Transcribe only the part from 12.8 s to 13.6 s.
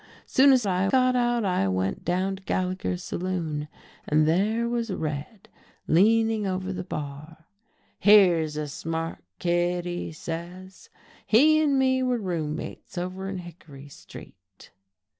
over in